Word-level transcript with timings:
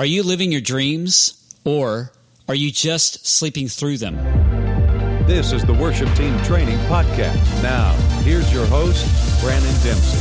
Are 0.00 0.06
you 0.06 0.22
living 0.22 0.50
your 0.50 0.62
dreams 0.62 1.34
or 1.62 2.10
are 2.48 2.54
you 2.54 2.70
just 2.70 3.26
sleeping 3.26 3.68
through 3.68 3.98
them? 3.98 4.16
This 5.26 5.52
is 5.52 5.62
the 5.62 5.74
Worship 5.74 6.10
Team 6.14 6.40
Training 6.42 6.78
Podcast. 6.86 7.62
Now, 7.62 7.92
here's 8.22 8.50
your 8.50 8.64
host, 8.64 9.04
Brandon 9.42 9.70
Dempsey. 9.82 10.16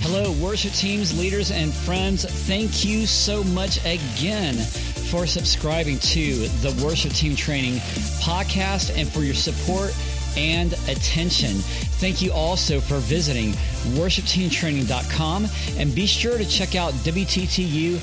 Hello, 0.00 0.32
worship 0.42 0.72
teams, 0.72 1.18
leaders, 1.18 1.50
and 1.50 1.70
friends. 1.70 2.24
Thank 2.46 2.82
you 2.82 3.04
so 3.04 3.44
much 3.44 3.76
again 3.84 4.54
for 4.54 5.26
subscribing 5.26 5.98
to 5.98 6.48
the 6.62 6.82
Worship 6.82 7.12
Team 7.12 7.36
Training 7.36 7.74
Podcast 8.22 8.98
and 8.98 9.06
for 9.06 9.20
your 9.20 9.34
support 9.34 9.94
and 10.36 10.72
attention. 10.88 11.52
Thank 11.98 12.22
you 12.22 12.32
also 12.32 12.80
for 12.80 12.98
visiting 12.98 13.52
worshipteamtraining.com 13.98 15.46
and 15.78 15.94
be 15.94 16.06
sure 16.06 16.38
to 16.38 16.44
check 16.44 16.74
out 16.74 16.92
WTTU.co, 16.94 18.02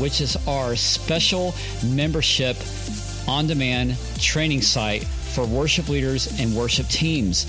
which 0.00 0.20
is 0.20 0.36
our 0.46 0.76
special 0.76 1.54
membership 1.84 2.56
on 3.28 3.46
demand 3.46 3.96
training 4.18 4.62
site 4.62 5.04
for 5.04 5.44
worship 5.46 5.88
leaders 5.88 6.38
and 6.40 6.54
worship 6.54 6.86
teams. 6.88 7.46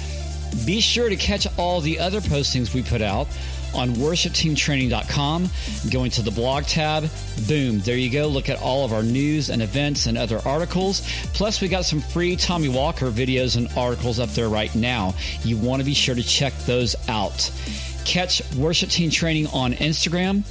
Be 0.66 0.80
sure 0.80 1.09
to 1.09 1.16
catch 1.16 1.47
all 1.58 1.81
the 1.81 2.00
other 2.00 2.22
postings 2.22 2.73
we 2.73 2.84
put 2.84 3.02
out 3.02 3.27
on 3.73 3.90
worshipteamtraining.com. 3.91 5.50
Going 5.91 6.12
to 6.12 6.22
the 6.22 6.31
blog 6.31 6.64
tab, 6.66 7.09
boom, 7.48 7.80
there 7.80 7.98
you 7.98 8.09
go. 8.09 8.27
Look 8.27 8.50
at 8.50 8.62
all 8.62 8.86
of 8.86 8.94
our 8.94 9.04
news 9.04 9.50
and 9.50 9.62
events 9.62 10.05
and 10.05 10.18
other 10.18 10.40
articles. 10.45 11.02
Plus, 11.34 11.62
we 11.62 11.68
got 11.68 11.86
some 11.86 12.02
free 12.02 12.36
Tommy 12.36 12.70
Walker 12.70 13.09
videos 13.12 13.58
and 13.58 13.67
articles 13.78 14.20
up 14.20 14.30
there 14.30 14.50
right 14.50 14.73
now. 14.76 15.14
You 15.44 15.58
want 15.58 15.81
to 15.81 15.86
be 15.86 15.94
sure 15.94 16.16
to 16.16 16.23
check 16.23 16.54
those 16.66 16.95
out. 17.08 17.52
Catch 18.05 18.41
Worship 18.55 18.90
Team 18.90 19.09
Training 19.09 19.48
on 19.48 19.73
Instagram. 19.73 20.44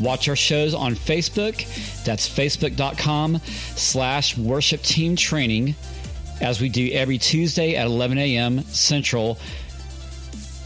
Watch 0.00 0.28
our 0.28 0.36
shows 0.36 0.74
on 0.74 0.94
Facebook. 0.94 1.56
That's 2.04 2.28
facebook.com 2.28 3.38
slash 3.74 4.36
worship 4.36 4.82
team 4.82 5.16
training 5.16 5.74
as 6.40 6.60
we 6.60 6.68
do 6.68 6.88
every 6.92 7.18
Tuesday 7.18 7.74
at 7.74 7.86
11 7.86 8.18
a.m. 8.18 8.62
Central 8.62 9.38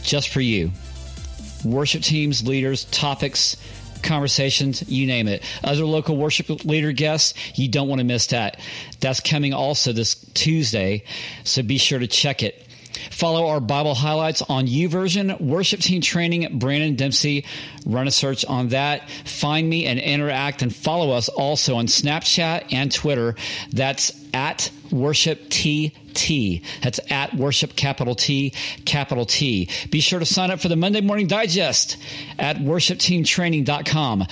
just 0.03 0.29
for 0.29 0.41
you. 0.41 0.71
Worship 1.65 2.03
teams, 2.03 2.47
leaders, 2.47 2.85
topics, 2.87 3.57
conversations, 4.03 4.89
you 4.89 5.07
name 5.07 5.29
it. 5.29 5.43
Other 5.63 5.85
local 5.85 6.17
worship 6.17 6.49
leader 6.65 6.93
guests, 6.93 7.35
you 7.59 7.69
don't 7.69 7.89
want 7.89 8.01
to 8.01 8.05
miss 8.05 8.29
that. 8.29 8.61
That's 9.01 9.21
coming 9.21 9.55
also 9.55 9.93
this 9.93 10.15
Tuesday, 10.35 11.05
so 11.45 11.63
be 11.63 11.79
sure 11.79 11.99
to 11.99 12.07
check 12.07 12.43
it. 12.43 12.67
Follow 13.11 13.49
our 13.49 13.61
Bible 13.61 13.95
highlights 13.95 14.43
on 14.43 14.67
YouVersion, 14.67 15.41
Worship 15.41 15.81
Team 15.81 16.01
Training, 16.03 16.59
Brandon 16.59 16.95
Dempsey. 16.95 17.47
Run 17.87 18.07
a 18.07 18.11
search 18.11 18.45
on 18.45 18.69
that. 18.69 19.09
Find 19.25 19.69
me 19.69 19.87
and 19.87 19.99
interact 19.99 20.63
and 20.63 20.75
follow 20.75 21.13
us 21.13 21.29
also 21.29 21.77
on 21.77 21.87
Snapchat 21.87 22.73
and 22.73 22.93
Twitter. 22.93 23.35
That's 23.73 24.13
at 24.35 24.71
Worship 24.93 25.49
TT. 25.49 26.63
That's 26.83 27.01
at 27.11 27.35
Worship 27.35 27.75
capital 27.75 28.15
T, 28.15 28.53
capital 28.85 29.25
T. 29.25 29.69
Be 29.91 30.01
sure 30.01 30.19
to 30.19 30.27
sign 30.27 30.51
up 30.51 30.61
for 30.61 30.69
the 30.69 30.77
Monday 30.77 31.01
Morning 31.01 31.27
Digest 31.27 31.97
at 32.39 32.57
worshipteamtraining.com. 32.57 34.27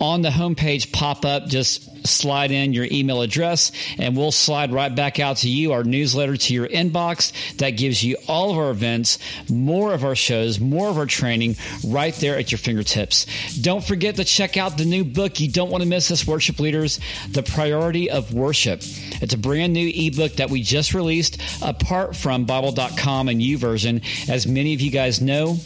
On 0.00 0.22
the 0.22 0.30
homepage, 0.30 0.92
pop 0.92 1.24
up, 1.24 1.46
just 1.46 1.92
slide 2.06 2.50
in 2.50 2.72
your 2.72 2.86
email 2.90 3.22
address 3.22 3.72
and 3.98 4.16
we'll 4.16 4.32
slide 4.32 4.72
right 4.72 4.94
back 4.94 5.20
out 5.20 5.38
to 5.38 5.48
you 5.48 5.72
our 5.72 5.84
newsletter 5.84 6.36
to 6.36 6.54
your 6.54 6.66
inbox 6.68 7.32
that 7.58 7.70
gives 7.70 8.02
you 8.02 8.16
all 8.28 8.50
of 8.50 8.58
our 8.58 8.70
events, 8.70 9.18
more 9.48 9.94
of 9.94 10.04
our 10.04 10.16
shows, 10.16 10.58
more 10.58 10.88
of 10.88 10.98
our 10.98 11.06
training 11.06 11.56
right 11.86 12.14
there 12.14 12.36
at 12.36 12.50
your 12.50 12.58
fingertips. 12.58 13.26
Don't 13.60 13.84
forget 13.84 14.16
to 14.16 14.24
check 14.24 14.56
out 14.56 14.76
the 14.76 14.84
new 14.84 15.04
book. 15.04 15.40
You 15.40 15.48
don't 15.48 15.70
want 15.70 15.82
to 15.82 15.88
miss 15.88 16.08
this, 16.08 16.26
worship 16.26 16.58
leaders, 16.58 17.00
The 17.30 17.42
Priority 17.42 18.10
of 18.10 18.34
Worship. 18.34 18.80
It's 18.82 19.34
a 19.34 19.38
brand 19.38 19.72
new 19.72 19.86
ebook 20.06 20.34
that 20.34 20.50
we 20.50 20.62
just 20.62 20.94
released 20.94 21.40
apart 21.62 22.16
from 22.16 22.44
Bible.com 22.44 23.28
and 23.28 23.40
YouVersion. 23.40 24.28
As 24.28 24.46
many 24.46 24.74
of 24.74 24.80
you 24.80 24.90
guys 24.90 25.20
know, 25.20 25.58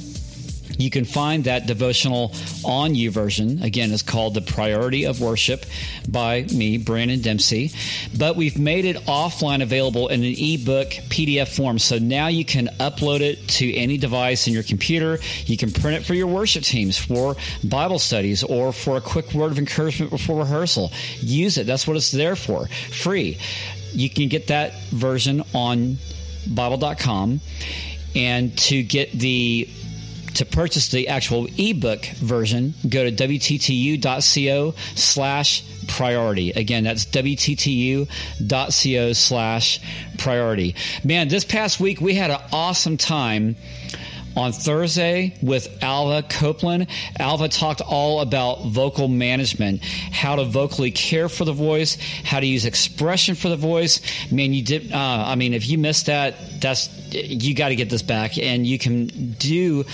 you 0.78 0.90
can 0.90 1.04
find 1.04 1.44
that 1.44 1.66
devotional 1.66 2.32
on 2.64 2.94
YouVersion. 2.94 3.62
Again, 3.62 3.92
it's 3.92 4.02
called 4.02 4.34
The 4.34 4.42
Priority 4.42 5.04
of 5.04 5.20
Worship 5.20 5.64
by 6.08 6.42
me, 6.42 6.78
Brandon 6.78 7.20
Dempsey. 7.20 7.72
But 8.16 8.36
we've 8.36 8.58
made 8.58 8.84
it 8.84 8.96
offline 9.06 9.62
available 9.62 10.08
in 10.08 10.22
an 10.22 10.34
ebook 10.36 10.88
PDF 11.08 11.54
form. 11.54 11.78
So 11.78 11.98
now 11.98 12.28
you 12.28 12.44
can 12.44 12.66
upload 12.78 13.20
it 13.20 13.46
to 13.48 13.74
any 13.74 13.96
device 13.96 14.46
in 14.46 14.52
your 14.52 14.62
computer. 14.62 15.18
You 15.46 15.56
can 15.56 15.70
print 15.72 15.98
it 15.98 16.06
for 16.06 16.14
your 16.14 16.26
worship 16.26 16.62
teams, 16.62 16.98
for 16.98 17.36
Bible 17.64 17.98
studies, 17.98 18.42
or 18.42 18.72
for 18.72 18.96
a 18.96 19.00
quick 19.00 19.32
word 19.32 19.52
of 19.52 19.58
encouragement 19.58 20.10
before 20.10 20.40
rehearsal. 20.40 20.92
Use 21.20 21.58
it. 21.58 21.66
That's 21.66 21.86
what 21.86 21.96
it's 21.96 22.10
there 22.10 22.36
for. 22.36 22.66
Free. 22.66 23.38
You 23.96 24.10
can 24.10 24.28
get 24.28 24.48
that 24.48 24.74
version 24.90 25.42
on 25.54 25.96
Bible.com. 26.48 27.40
And 28.14 28.56
to 28.58 28.82
get 28.82 29.12
the 29.12 29.68
to 30.34 30.44
purchase 30.44 30.88
the 30.88 31.08
actual 31.08 31.46
ebook 31.56 32.04
version, 32.04 32.74
go 32.88 33.08
to 33.08 33.12
wttu.co 33.12 34.74
slash 34.94 35.64
priority. 35.88 36.50
Again, 36.50 36.84
that's 36.84 37.06
wttu.co 37.06 38.08
slash 39.14 39.80
priority. 40.18 40.74
Man, 41.02 41.28
this 41.28 41.44
past 41.44 41.80
week 41.80 42.02
we 42.02 42.14
had 42.14 42.30
an 42.30 42.40
awesome 42.52 42.98
time 42.98 43.56
on 44.36 44.52
Thursday 44.52 45.36
with 45.42 45.82
Alva 45.82 46.22
Copeland. 46.28 46.88
Alva 47.18 47.48
talked 47.48 47.80
all 47.80 48.20
about 48.20 48.66
vocal 48.66 49.08
management, 49.08 49.82
how 49.82 50.36
to 50.36 50.44
vocally 50.44 50.90
care 50.90 51.28
for 51.28 51.44
the 51.44 51.52
voice, 51.52 51.96
how 52.22 52.38
to 52.38 52.46
use 52.46 52.66
expression 52.66 53.34
for 53.34 53.48
the 53.48 53.56
voice. 53.56 54.00
Man, 54.30 54.52
you 54.52 54.62
did. 54.62 54.92
Uh, 54.92 55.24
I 55.26 55.34
mean, 55.34 55.54
if 55.54 55.68
you 55.68 55.78
missed 55.78 56.06
that, 56.06 56.34
that's 56.60 56.90
you 57.12 57.54
got 57.54 57.70
to 57.70 57.76
get 57.76 57.90
this 57.90 58.02
back, 58.02 58.38
and 58.38 58.66
you 58.66 58.78
can 58.78 59.06
do 59.38 59.84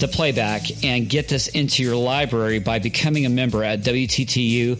the 0.00 0.08
playback 0.08 0.84
and 0.84 1.08
get 1.08 1.28
this 1.28 1.48
into 1.48 1.82
your 1.82 1.96
library 1.96 2.58
by 2.58 2.78
becoming 2.78 3.26
a 3.26 3.28
member 3.28 3.62
at 3.62 3.80
WTTU.co. 3.80 4.76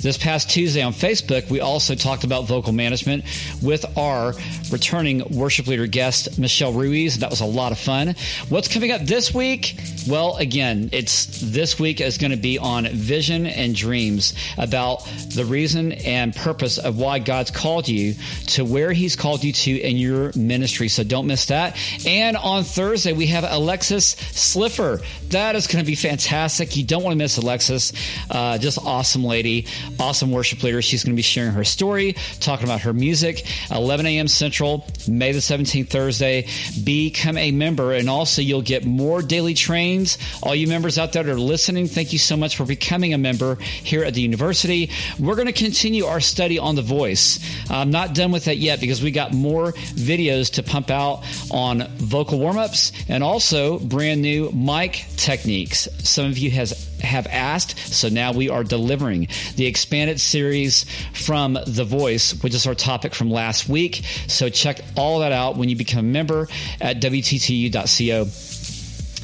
This 0.00 0.18
past 0.18 0.50
Tuesday 0.50 0.82
on 0.82 0.92
Facebook, 0.92 1.50
we 1.50 1.60
also 1.60 1.94
talked 1.94 2.24
about 2.24 2.46
vocal 2.46 2.72
management 2.72 3.24
with 3.62 3.98
our 3.98 4.34
returning 4.70 5.36
worship 5.36 5.66
leader 5.66 5.86
guest, 5.86 6.38
Michelle 6.38 6.72
Ruiz. 6.72 7.18
That 7.18 7.30
was 7.30 7.40
a 7.40 7.46
lot 7.46 7.72
of 7.72 7.78
fun. 7.78 8.14
What's 8.48 8.68
coming 8.68 8.92
up 8.92 9.02
this 9.02 9.34
week? 9.34 9.78
Well, 10.08 10.36
again, 10.36 10.90
it's 10.92 11.40
this 11.42 11.78
week 11.78 12.00
is 12.00 12.18
going 12.18 12.30
to 12.30 12.36
be 12.36 12.58
on 12.58 12.86
vision 12.86 13.46
and 13.46 13.74
dreams 13.74 14.34
about 14.56 15.04
the 15.34 15.44
reason 15.44 15.92
and 15.92 16.34
purpose 16.34 16.78
of 16.78 16.98
why 16.98 17.18
God's 17.18 17.50
called 17.50 17.88
you 17.88 18.14
to 18.48 18.64
where 18.64 18.92
He's 18.92 19.16
called 19.16 19.44
you 19.44 19.52
to 19.52 19.70
in 19.78 19.96
your 19.96 20.32
ministry. 20.36 20.88
So 20.88 21.04
don't 21.04 21.26
miss 21.26 21.46
that. 21.46 21.76
And 22.06 22.36
on 22.36 22.64
Thursday, 22.64 23.12
we 23.12 23.26
have 23.26 23.39
have 23.40 23.52
Alexis 23.52 24.10
Slipher. 24.32 25.00
That 25.28 25.56
is 25.56 25.66
going 25.66 25.84
to 25.84 25.86
be 25.88 25.94
fantastic. 25.94 26.76
You 26.76 26.84
don't 26.84 27.02
want 27.02 27.12
to 27.12 27.18
miss 27.18 27.38
Alexis. 27.38 27.92
Uh, 28.30 28.58
just 28.58 28.78
awesome 28.78 29.24
lady, 29.24 29.66
awesome 29.98 30.30
worship 30.30 30.62
leader. 30.62 30.82
She's 30.82 31.04
going 31.04 31.14
to 31.14 31.16
be 31.16 31.22
sharing 31.22 31.52
her 31.52 31.64
story, 31.64 32.16
talking 32.40 32.64
about 32.66 32.82
her 32.82 32.92
music. 32.92 33.44
11 33.70 34.06
a.m. 34.06 34.28
Central, 34.28 34.86
May 35.08 35.32
the 35.32 35.38
17th, 35.38 35.88
Thursday. 35.88 36.46
Become 36.84 37.38
a 37.38 37.50
member, 37.50 37.92
and 37.92 38.10
also 38.10 38.42
you'll 38.42 38.62
get 38.62 38.84
more 38.84 39.22
daily 39.22 39.54
trains. 39.54 40.18
All 40.42 40.54
you 40.54 40.66
members 40.66 40.98
out 40.98 41.12
there 41.12 41.22
that 41.22 41.32
are 41.32 41.38
listening, 41.38 41.86
thank 41.86 42.12
you 42.12 42.18
so 42.18 42.36
much 42.36 42.56
for 42.56 42.64
becoming 42.64 43.14
a 43.14 43.18
member 43.18 43.56
here 43.56 44.04
at 44.04 44.14
the 44.14 44.20
university. 44.20 44.90
We're 45.18 45.36
going 45.36 45.46
to 45.46 45.52
continue 45.52 46.04
our 46.04 46.20
study 46.20 46.58
on 46.58 46.74
the 46.74 46.82
voice. 46.82 47.38
I'm 47.70 47.90
not 47.90 48.14
done 48.14 48.32
with 48.32 48.46
that 48.46 48.58
yet 48.58 48.80
because 48.80 49.02
we 49.02 49.10
got 49.10 49.32
more 49.32 49.72
videos 49.72 50.54
to 50.54 50.62
pump 50.62 50.90
out 50.90 51.22
on 51.50 51.86
vocal 51.96 52.38
warm 52.38 52.58
ups 52.58 52.92
and 53.08 53.22
also 53.30 53.78
brand 53.78 54.20
new 54.20 54.50
mic 54.50 55.06
techniques. 55.16 55.86
Some 56.02 56.26
of 56.26 56.36
you 56.36 56.50
has 56.50 56.88
have 57.00 57.28
asked, 57.28 57.78
so 57.78 58.08
now 58.08 58.32
we 58.32 58.48
are 58.48 58.64
delivering 58.64 59.28
the 59.54 59.66
expanded 59.66 60.20
series 60.20 60.84
from 61.14 61.56
The 61.64 61.84
Voice, 61.84 62.32
which 62.42 62.54
is 62.54 62.66
our 62.66 62.74
topic 62.74 63.14
from 63.14 63.30
last 63.30 63.68
week. 63.68 64.02
So 64.26 64.48
check 64.48 64.80
all 64.96 65.20
that 65.20 65.30
out 65.30 65.56
when 65.56 65.68
you 65.68 65.76
become 65.76 66.00
a 66.00 66.08
member 66.08 66.48
at 66.80 67.00
WTTU.co. 67.00 68.24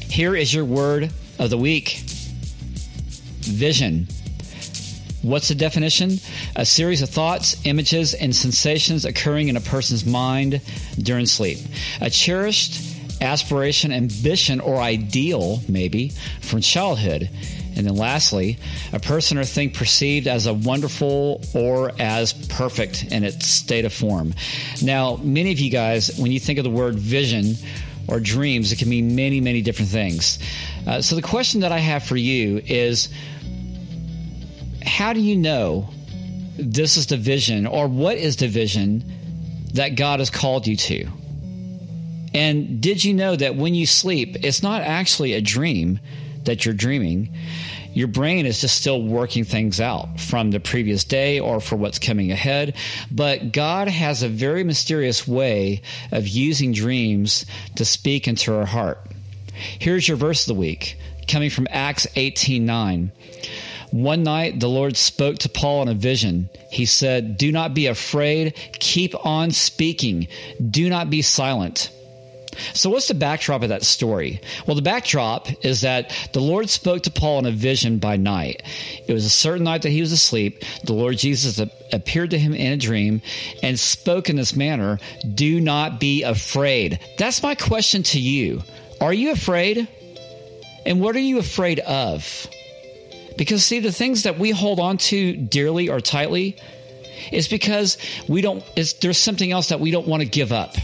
Here 0.09 0.35
is 0.37 0.53
your 0.53 0.63
word 0.63 1.11
of 1.37 1.49
the 1.49 1.57
week 1.57 1.99
vision. 3.41 4.07
What's 5.21 5.49
the 5.49 5.55
definition? 5.55 6.19
A 6.55 6.65
series 6.65 7.01
of 7.01 7.09
thoughts, 7.09 7.57
images, 7.65 8.13
and 8.13 8.33
sensations 8.33 9.03
occurring 9.03 9.49
in 9.49 9.57
a 9.57 9.61
person's 9.61 10.05
mind 10.05 10.61
during 10.97 11.25
sleep. 11.25 11.59
A 11.99 12.09
cherished 12.09 12.96
aspiration, 13.21 13.91
ambition, 13.91 14.59
or 14.59 14.77
ideal, 14.77 15.61
maybe, 15.67 16.09
from 16.41 16.61
childhood. 16.61 17.29
And 17.75 17.85
then 17.85 17.95
lastly, 17.95 18.57
a 18.91 18.99
person 18.99 19.37
or 19.37 19.43
thing 19.43 19.69
perceived 19.69 20.27
as 20.27 20.47
a 20.47 20.53
wonderful 20.53 21.41
or 21.53 21.91
as 21.99 22.33
perfect 22.33 23.11
in 23.11 23.23
its 23.23 23.45
state 23.45 23.85
of 23.85 23.93
form. 23.93 24.33
Now, 24.81 25.19
many 25.21 25.51
of 25.51 25.59
you 25.59 25.69
guys, 25.69 26.17
when 26.17 26.31
you 26.31 26.39
think 26.39 26.57
of 26.57 26.63
the 26.63 26.71
word 26.71 26.95
vision, 26.95 27.55
or 28.07 28.19
dreams, 28.19 28.71
it 28.71 28.79
can 28.79 28.89
mean 28.89 29.15
many, 29.15 29.41
many 29.41 29.61
different 29.61 29.91
things. 29.91 30.39
Uh, 30.85 31.01
so 31.01 31.15
the 31.15 31.21
question 31.21 31.61
that 31.61 31.71
I 31.71 31.79
have 31.79 32.03
for 32.03 32.15
you 32.15 32.61
is 32.65 33.09
how 34.81 35.13
do 35.13 35.19
you 35.19 35.35
know 35.35 35.89
this 36.57 36.97
is 36.97 37.07
the 37.07 37.17
vision 37.17 37.67
or 37.67 37.87
what 37.87 38.17
is 38.17 38.37
the 38.37 38.47
vision 38.47 39.03
that 39.73 39.89
God 39.95 40.19
has 40.19 40.29
called 40.29 40.65
you 40.65 40.75
to? 40.77 41.07
And 42.33 42.81
did 42.81 43.03
you 43.03 43.13
know 43.13 43.35
that 43.35 43.55
when 43.55 43.75
you 43.75 43.85
sleep, 43.85 44.37
it's 44.43 44.63
not 44.63 44.81
actually 44.81 45.33
a 45.33 45.41
dream 45.41 45.99
that 46.43 46.65
you're 46.65 46.73
dreaming? 46.73 47.29
Your 47.93 48.07
brain 48.07 48.45
is 48.45 48.61
just 48.61 48.79
still 48.79 49.01
working 49.01 49.43
things 49.43 49.81
out 49.81 50.19
from 50.19 50.51
the 50.51 50.59
previous 50.59 51.03
day 51.03 51.39
or 51.39 51.59
for 51.59 51.75
what's 51.75 51.97
coming 51.97 52.31
ahead. 52.31 52.75
But 53.09 53.51
God 53.51 53.87
has 53.87 54.21
a 54.21 54.29
very 54.29 54.63
mysterious 54.63 55.27
way 55.27 55.81
of 56.11 56.27
using 56.27 56.73
dreams 56.73 57.45
to 57.75 57.85
speak 57.85 58.27
into 58.27 58.55
our 58.55 58.65
heart. 58.65 58.99
Here's 59.79 60.07
your 60.07 60.17
verse 60.17 60.47
of 60.47 60.55
the 60.55 60.59
week 60.59 60.99
coming 61.27 61.49
from 61.49 61.67
Acts 61.71 62.05
18 62.15 62.65
9. 62.65 63.11
One 63.91 64.23
night 64.23 64.59
the 64.59 64.69
Lord 64.69 64.95
spoke 64.97 65.39
to 65.39 65.49
Paul 65.49 65.83
in 65.83 65.87
a 65.87 65.93
vision. 65.93 66.49
He 66.71 66.85
said, 66.85 67.37
Do 67.37 67.51
not 67.51 67.73
be 67.73 67.87
afraid, 67.87 68.53
keep 68.73 69.15
on 69.25 69.51
speaking, 69.51 70.27
do 70.69 70.89
not 70.89 71.09
be 71.09 71.21
silent. 71.21 71.89
So, 72.73 72.89
what's 72.89 73.07
the 73.07 73.13
backdrop 73.13 73.63
of 73.63 73.69
that 73.69 73.83
story? 73.83 74.41
Well, 74.65 74.75
the 74.75 74.81
backdrop 74.81 75.65
is 75.65 75.81
that 75.81 76.13
the 76.33 76.39
Lord 76.39 76.69
spoke 76.69 77.03
to 77.03 77.11
Paul 77.11 77.39
in 77.39 77.45
a 77.45 77.51
vision 77.51 77.99
by 77.99 78.17
night. 78.17 78.63
It 79.07 79.13
was 79.13 79.25
a 79.25 79.29
certain 79.29 79.63
night 79.63 79.83
that 79.83 79.89
he 79.89 80.01
was 80.01 80.11
asleep. 80.11 80.63
The 80.83 80.93
Lord 80.93 81.17
Jesus 81.17 81.59
appeared 81.91 82.31
to 82.31 82.39
him 82.39 82.53
in 82.53 82.73
a 82.73 82.77
dream 82.77 83.21
and 83.63 83.79
spoke 83.79 84.29
in 84.29 84.35
this 84.35 84.55
manner 84.55 84.99
Do 85.33 85.59
not 85.59 85.99
be 85.99 86.23
afraid. 86.23 86.99
That's 87.17 87.43
my 87.43 87.55
question 87.55 88.03
to 88.03 88.19
you. 88.19 88.63
Are 88.99 89.13
you 89.13 89.31
afraid? 89.31 89.87
And 90.85 91.01
what 91.01 91.15
are 91.15 91.19
you 91.19 91.39
afraid 91.39 91.79
of? 91.79 92.47
Because, 93.37 93.63
see, 93.63 93.79
the 93.79 93.91
things 93.91 94.23
that 94.23 94.39
we 94.39 94.51
hold 94.51 94.79
on 94.79 94.97
to 94.97 95.35
dearly 95.35 95.89
or 95.89 95.99
tightly 95.99 96.55
is 97.31 97.47
because 97.47 97.97
we 98.27 98.41
don't, 98.41 98.63
there's 99.01 99.17
something 99.17 99.51
else 99.51 99.69
that 99.69 99.79
we 99.79 99.91
don't 99.91 100.07
want 100.07 100.23
to 100.23 100.29
give 100.29 100.51
up. 100.51 100.75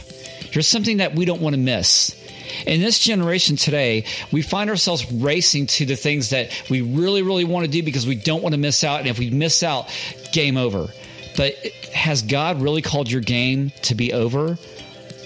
There's 0.54 0.68
something 0.68 0.98
that 0.98 1.16
we 1.16 1.26
don't 1.26 1.42
want 1.42 1.56
to 1.56 1.62
miss. 1.62 2.20
In 2.66 2.82
this 2.82 3.00
generation 3.00 3.56
today, 3.56 4.06
we 4.32 4.42
find 4.42 4.70
ourselves 4.70 5.12
racing 5.12 5.66
to 5.68 5.86
the 5.86 5.96
things 5.96 6.30
that 6.30 6.52
we 6.70 6.82
really, 6.82 7.24
really 7.24 7.46
want 7.46 7.66
to 7.66 7.72
do 7.72 7.82
because 7.82 8.06
we 8.06 8.16
don't 8.16 8.44
want 8.44 8.54
to 8.54 8.60
miss 8.60 8.84
out. 8.84 9.00
And 9.00 9.10
if 9.10 9.18
we 9.18 9.32
miss 9.32 9.64
out, 9.64 9.90
game 10.32 10.58
over. 10.58 10.88
But 11.36 11.56
has 11.94 12.22
God 12.22 12.62
really 12.62 12.82
called 12.82 13.10
your 13.10 13.22
game 13.22 13.72
to 13.84 13.96
be 13.96 14.14
over? 14.14 14.58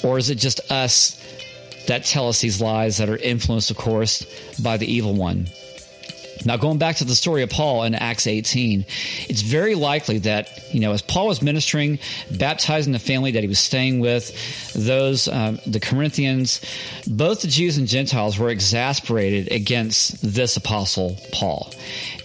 Or 0.04 0.18
is 0.18 0.30
it 0.30 0.36
just 0.36 0.72
us 0.72 1.22
that 1.88 2.06
tell 2.06 2.30
us 2.30 2.40
these 2.40 2.62
lies 2.62 2.98
that 2.98 3.10
are 3.10 3.18
influenced, 3.18 3.72
of 3.72 3.78
course, 3.78 4.26
by 4.60 4.78
the 4.78 4.92
evil 4.92 5.14
one? 5.14 5.48
Now, 6.46 6.58
going 6.58 6.78
back 6.78 6.98
to 6.98 7.06
the 7.06 7.16
story 7.16 7.44
of 7.44 7.50
Paul 7.50 7.84
in 7.84 7.96
Acts 7.96 8.28
18, 8.28 8.86
it's 9.30 9.42
very 9.42 9.76
likely 9.76 10.20
that, 10.20 10.74
you 10.74 10.80
know, 10.80 10.92
as 10.92 11.02
Paul 11.02 11.28
was 11.28 11.42
ministering, 11.42 12.00
baptizing 12.32 12.94
the 12.94 13.00
family 13.00 13.32
that 13.32 13.42
he 13.42 13.48
was 13.48 13.60
staying 13.60 14.00
with, 14.00 14.74
those, 14.74 15.28
um, 15.28 15.60
the 15.66 15.80
Corinthians, 15.80 16.62
both 17.08 17.42
the 17.42 17.48
Jews 17.48 17.78
and 17.78 17.88
Gentiles 17.88 18.38
were 18.38 18.50
exasperated 18.50 19.52
against 19.52 20.22
this 20.22 20.58
apostle, 20.58 21.18
Paul. 21.32 21.72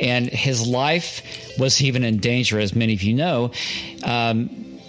And 0.01 0.27
his 0.27 0.67
life 0.67 1.23
was 1.59 1.81
even 1.83 2.05
in 2.05 2.19
danger, 2.19 2.59
as 2.59 2.75
many 2.75 2.95
of 2.95 3.03
you 3.03 3.15
know. 3.15 3.53
Um, 4.03 4.81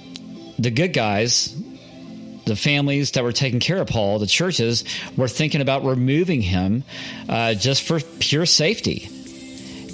the 0.59 0.71
good 0.71 0.93
guys, 0.93 1.55
the 2.45 2.55
families 2.55 3.11
that 3.11 3.23
were 3.23 3.31
taking 3.31 3.59
care 3.59 3.77
of 3.77 3.87
Paul, 3.87 4.19
the 4.19 4.27
churches, 4.27 4.83
were 5.15 5.27
thinking 5.27 5.61
about 5.61 5.83
removing 5.83 6.41
him 6.41 6.83
uh, 7.29 7.53
just 7.53 7.83
for 7.83 7.99
pure 8.19 8.45
safety. 8.45 9.09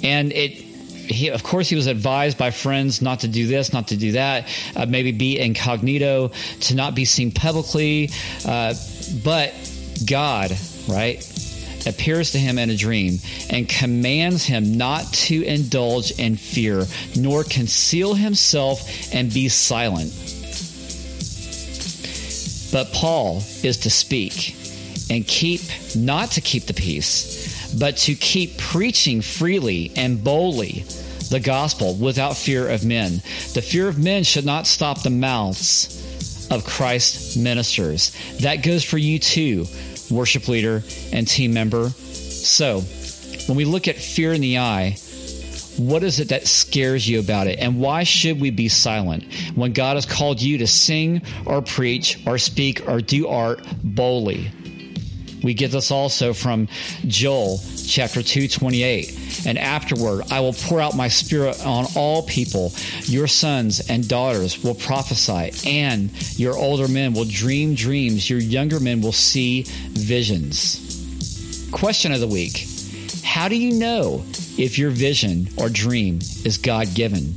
And 0.02 0.32
it, 0.32 0.52
he, 0.52 1.28
of 1.30 1.42
course, 1.42 1.68
he 1.68 1.76
was 1.76 1.86
advised 1.86 2.38
by 2.38 2.50
friends 2.50 3.02
not 3.02 3.20
to 3.20 3.28
do 3.28 3.46
this, 3.46 3.72
not 3.72 3.88
to 3.88 3.96
do 3.96 4.12
that, 4.12 4.48
uh, 4.76 4.86
maybe 4.86 5.12
be 5.12 5.38
incognito, 5.38 6.32
to 6.60 6.74
not 6.74 6.94
be 6.94 7.04
seen 7.04 7.32
publicly. 7.32 8.10
Uh, 8.46 8.74
but 9.22 9.52
God, 10.06 10.52
right, 10.88 11.18
appears 11.86 12.32
to 12.32 12.38
him 12.38 12.58
in 12.58 12.70
a 12.70 12.76
dream 12.76 13.18
and 13.48 13.68
commands 13.68 14.44
him 14.44 14.76
not 14.76 15.04
to 15.12 15.42
indulge 15.42 16.12
in 16.12 16.36
fear, 16.36 16.84
nor 17.16 17.44
conceal 17.44 18.14
himself 18.14 19.14
and 19.14 19.32
be 19.32 19.48
silent 19.48 20.29
but 22.72 22.92
Paul 22.92 23.42
is 23.62 23.78
to 23.78 23.90
speak 23.90 24.56
and 25.10 25.26
keep, 25.26 25.60
not 25.96 26.30
to 26.32 26.40
keep 26.40 26.66
the 26.66 26.74
peace, 26.74 27.74
but 27.78 27.96
to 27.98 28.14
keep 28.14 28.58
preaching 28.58 29.20
freely 29.20 29.92
and 29.96 30.22
boldly 30.22 30.84
the 31.30 31.40
gospel 31.40 31.94
without 31.94 32.36
fear 32.36 32.68
of 32.68 32.84
men. 32.84 33.22
The 33.54 33.62
fear 33.62 33.88
of 33.88 33.98
men 33.98 34.24
should 34.24 34.44
not 34.44 34.66
stop 34.66 35.02
the 35.02 35.10
mouths 35.10 36.48
of 36.50 36.64
Christ's 36.64 37.36
ministers. 37.36 38.14
That 38.40 38.62
goes 38.62 38.84
for 38.84 38.98
you 38.98 39.18
too, 39.18 39.66
worship 40.10 40.48
leader 40.48 40.82
and 41.12 41.26
team 41.26 41.54
member. 41.54 41.90
So, 41.90 42.80
when 43.46 43.56
we 43.56 43.64
look 43.64 43.88
at 43.88 43.96
fear 43.96 44.32
in 44.32 44.40
the 44.40 44.58
eye, 44.58 44.96
what 45.88 46.02
is 46.02 46.20
it 46.20 46.28
that 46.28 46.46
scares 46.46 47.08
you 47.08 47.20
about 47.20 47.46
it? 47.46 47.58
And 47.58 47.80
why 47.80 48.04
should 48.04 48.40
we 48.40 48.50
be 48.50 48.68
silent 48.68 49.24
when 49.54 49.72
God 49.72 49.96
has 49.96 50.06
called 50.06 50.40
you 50.40 50.58
to 50.58 50.66
sing 50.66 51.22
or 51.46 51.62
preach 51.62 52.18
or 52.26 52.38
speak 52.38 52.88
or 52.88 53.00
do 53.00 53.28
art 53.28 53.66
boldly? 53.82 54.50
We 55.42 55.54
get 55.54 55.70
this 55.70 55.90
also 55.90 56.32
from 56.34 56.68
Joel 57.06 57.60
chapter 57.86 58.22
2, 58.22 58.48
28. 58.48 59.46
And 59.46 59.58
afterward, 59.58 60.24
I 60.30 60.40
will 60.40 60.52
pour 60.52 60.80
out 60.80 60.96
my 60.96 61.08
spirit 61.08 61.64
on 61.64 61.86
all 61.96 62.22
people. 62.22 62.72
Your 63.04 63.26
sons 63.26 63.88
and 63.88 64.06
daughters 64.06 64.62
will 64.62 64.74
prophesy, 64.74 65.52
and 65.68 66.10
your 66.38 66.56
older 66.56 66.88
men 66.88 67.14
will 67.14 67.24
dream 67.24 67.74
dreams. 67.74 68.28
Your 68.28 68.38
younger 68.38 68.80
men 68.80 69.00
will 69.00 69.12
see 69.12 69.62
visions. 69.90 70.86
Question 71.72 72.12
of 72.12 72.20
the 72.20 72.28
week 72.28 72.66
How 73.24 73.48
do 73.48 73.56
you 73.56 73.72
know 73.78 74.24
if 74.58 74.78
your 74.78 74.90
vision 74.90 75.48
or 75.56 75.68
dream 75.68 76.18
is 76.44 76.58
God 76.58 76.94
given? 76.94 77.34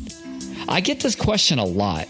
I 0.67 0.81
get 0.81 0.99
this 0.99 1.15
question 1.15 1.59
a 1.59 1.65
lot. 1.65 2.07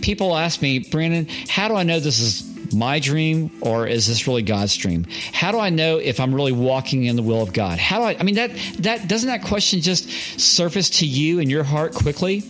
People 0.00 0.36
ask 0.36 0.60
me, 0.60 0.80
Brandon, 0.80 1.28
how 1.48 1.68
do 1.68 1.76
I 1.76 1.84
know 1.84 2.00
this 2.00 2.18
is 2.18 2.52
my 2.74 2.98
dream 2.98 3.50
or 3.60 3.86
is 3.86 4.06
this 4.06 4.26
really 4.26 4.42
God's 4.42 4.76
dream? 4.76 5.06
How 5.32 5.52
do 5.52 5.58
I 5.58 5.70
know 5.70 5.98
if 5.98 6.20
I'm 6.20 6.34
really 6.34 6.52
walking 6.52 7.04
in 7.04 7.16
the 7.16 7.22
will 7.22 7.42
of 7.42 7.52
God? 7.52 7.78
How 7.78 7.98
do 7.98 8.04
I 8.04 8.16
I 8.18 8.22
mean 8.22 8.36
that 8.36 8.50
that 8.78 9.08
doesn't 9.08 9.28
that 9.28 9.42
question 9.42 9.80
just 9.80 10.10
surface 10.40 10.90
to 10.98 11.06
you 11.06 11.38
in 11.38 11.50
your 11.50 11.64
heart 11.64 11.94
quickly? 11.94 12.42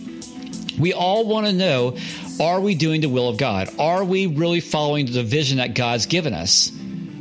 We 0.79 0.93
all 0.93 1.25
want 1.25 1.45
to 1.47 1.53
know 1.53 1.97
are 2.39 2.59
we 2.59 2.73
doing 2.73 3.01
the 3.01 3.09
will 3.09 3.29
of 3.29 3.37
God? 3.37 3.69
Are 3.77 4.03
we 4.03 4.25
really 4.25 4.59
following 4.59 5.05
the 5.05 5.23
vision 5.23 5.57
that 5.57 5.75
God's 5.75 6.07
given 6.07 6.33
us? 6.33 6.71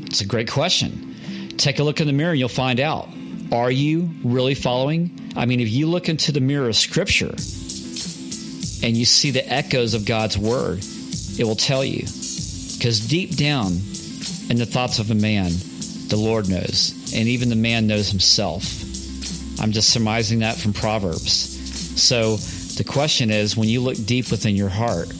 It's 0.06 0.22
a 0.22 0.26
great 0.26 0.50
question. 0.50 1.50
Take 1.58 1.78
a 1.78 1.82
look 1.84 2.00
in 2.00 2.06
the 2.06 2.12
mirror 2.12 2.30
and 2.30 2.38
you'll 2.38 2.48
find 2.48 2.80
out. 2.80 3.08
Are 3.52 3.70
you 3.70 4.08
really 4.24 4.54
following? 4.54 5.30
I 5.36 5.44
mean, 5.44 5.60
if 5.60 5.68
you 5.68 5.86
look 5.86 6.08
into 6.08 6.32
the 6.32 6.40
mirror 6.40 6.68
of 6.68 6.76
Scripture 6.76 7.34
and 8.82 8.96
you 8.96 9.04
see 9.04 9.30
the 9.30 9.44
echoes 9.46 9.92
of 9.92 10.06
God's 10.06 10.38
Word, 10.38 10.78
it 11.38 11.44
will 11.44 11.54
tell 11.54 11.84
you. 11.84 12.00
Because 12.00 13.06
deep 13.06 13.36
down 13.36 13.72
in 14.48 14.56
the 14.56 14.64
thoughts 14.64 14.98
of 14.98 15.10
a 15.10 15.14
man, 15.14 15.50
the 16.08 16.16
Lord 16.16 16.48
knows, 16.48 17.12
and 17.14 17.28
even 17.28 17.50
the 17.50 17.56
man 17.56 17.86
knows 17.86 18.08
himself. 18.08 18.64
I'm 19.60 19.72
just 19.72 19.90
surmising 19.90 20.38
that 20.38 20.56
from 20.56 20.72
Proverbs. 20.72 22.00
So 22.02 22.36
the 22.36 22.84
question 22.84 23.30
is 23.30 23.54
when 23.54 23.68
you 23.68 23.82
look 23.82 23.98
deep 24.06 24.30
within 24.30 24.56
your 24.56 24.70
heart, 24.70 25.12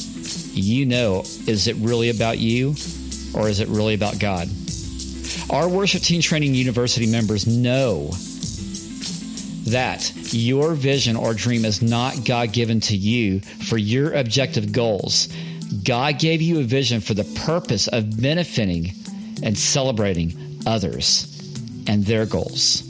you 0.55 0.87
know, 0.87 1.21
is 1.47 1.69
it 1.69 1.77
really 1.77 2.09
about 2.09 2.39
you 2.39 2.71
or 3.35 3.51
is 3.51 3.61
it 3.61 3.69
really 3.69 3.95
about 3.95 4.19
God? 4.19 4.49
Our 5.53 5.69
Worship 5.69 6.01
Team 6.01 6.23
Training 6.23 6.55
University 6.55 7.07
members 7.07 7.47
know 7.47 8.09
that 9.71 10.11
your 10.33 10.73
vision 10.73 11.15
or 11.15 11.35
dream 11.35 11.67
is 11.67 11.83
not 11.83 12.25
God 12.25 12.55
given 12.55 12.81
to 12.81 12.97
you 12.97 13.41
for 13.41 13.77
your 13.77 14.15
objective 14.15 14.73
goals. 14.73 15.29
God 15.85 16.19
gave 16.19 16.41
you 16.41 16.61
a 16.61 16.63
vision 16.63 17.03
for 17.03 17.13
the 17.13 17.25
purpose 17.45 17.87
of 17.87 18.19
benefiting 18.23 18.93
and 19.43 19.59
celebrating 19.59 20.59
others 20.65 21.27
and 21.87 22.03
their 22.07 22.25
goals. 22.25 22.83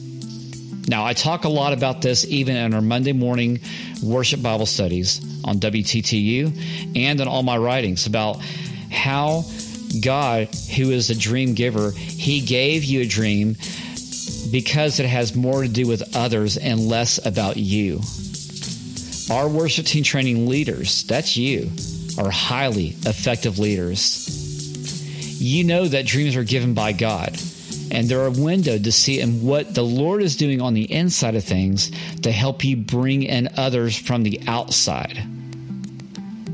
Now, 0.87 1.05
I 1.05 1.15
talk 1.15 1.43
a 1.43 1.49
lot 1.49 1.73
about 1.73 2.01
this 2.01 2.25
even 2.27 2.55
in 2.55 2.75
our 2.75 2.81
Monday 2.81 3.13
morning 3.13 3.59
worship 4.05 4.41
Bible 4.41 4.67
studies 4.67 5.21
on 5.45 5.59
WTTU 5.59 6.97
and 6.97 7.21
in 7.21 7.27
all 7.27 7.43
my 7.43 7.57
writings 7.57 8.07
about 8.07 8.41
how 8.89 9.45
God, 10.01 10.55
who 10.77 10.91
is 10.91 11.11
a 11.11 11.15
dream 11.15 11.55
giver, 11.55 11.91
He 11.93 12.41
gave 12.41 12.85
you 12.85 13.03
a 13.03 13.07
dream 13.07 13.57
because 14.51 15.01
it 15.01 15.07
has 15.07 15.35
more 15.35 15.63
to 15.63 15.69
do 15.69 15.87
with 15.87 16.17
others 16.17 16.57
and 16.57 16.89
less 16.89 17.25
about 17.25 17.57
you. 17.57 18.01
Our 19.31 19.49
worship 19.49 19.87
team 19.87 20.05
training 20.05 20.47
leaders, 20.47 21.05
that's 21.05 21.37
you, 21.37 21.71
are 22.19 22.31
highly 22.31 22.89
effective 23.07 23.59
leaders. 23.59 24.29
you 25.41 25.65
know 25.65 25.87
that 25.87 26.07
dreams 26.07 26.37
are 26.37 26.45
given 26.45 26.75
by 26.75 26.93
God. 26.93 27.37
And 27.91 28.09
they're 28.09 28.27
a 28.27 28.31
window 28.31 28.79
to 28.79 28.93
see 28.93 29.21
in 29.21 29.43
what 29.43 29.75
the 29.75 29.83
Lord 29.83 30.23
is 30.23 30.37
doing 30.37 30.63
on 30.63 30.73
the 30.73 30.91
inside 30.91 31.35
of 31.35 31.45
things 31.45 31.91
to 32.23 32.33
help 32.33 32.65
you 32.65 32.77
bring 32.77 33.23
in 33.23 33.51
others 33.57 33.99
from 33.99 34.23
the 34.23 34.41
outside 34.47 35.19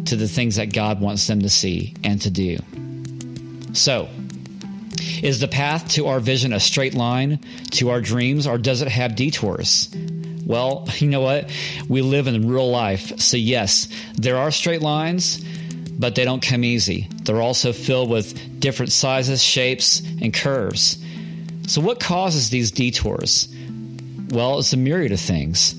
to 0.07 0.16
the 0.16 0.26
things 0.26 0.57
that 0.57 0.73
God 0.73 1.00
wants 1.00 1.26
them 1.26 1.42
to 1.42 1.49
see 1.49 1.95
and 2.02 2.21
to 2.23 2.30
do. 2.30 2.59
So, 3.72 4.08
is 5.22 5.40
the 5.40 5.48
path 5.48 5.88
to 5.92 6.06
our 6.06 6.20
vision 6.20 6.52
a 6.52 6.60
straight 6.60 6.94
line 6.94 7.40
to 7.72 7.90
our 7.90 8.00
dreams, 8.00 8.46
or 8.46 8.58
does 8.58 8.82
it 8.82 8.88
have 8.88 9.16
detours? 9.16 9.88
Well, 10.46 10.88
you 10.98 11.08
know 11.08 11.20
what? 11.20 11.50
We 11.88 12.02
live 12.02 12.26
in 12.26 12.48
real 12.48 12.70
life. 12.70 13.18
So, 13.20 13.37
yes, 13.37 13.88
there 14.14 14.38
are 14.38 14.50
straight 14.50 14.82
lines, 14.82 15.44
but 15.98 16.14
they 16.14 16.25
don't 16.25 16.42
come 16.42 16.64
easy. 16.64 17.08
They're 17.22 17.42
also 17.42 17.72
filled 17.72 18.10
with 18.10 18.60
different 18.60 18.92
sizes, 18.92 19.42
shapes, 19.42 20.00
and 20.20 20.32
curves. 20.32 20.98
So, 21.66 21.80
what 21.80 22.00
causes 22.00 22.50
these 22.50 22.70
detours? 22.70 23.48
Well, 24.30 24.58
it's 24.58 24.72
a 24.72 24.76
myriad 24.76 25.12
of 25.12 25.20
things. 25.20 25.75